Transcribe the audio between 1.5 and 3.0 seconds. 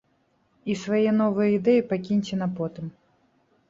ідэі пакіньце на потым.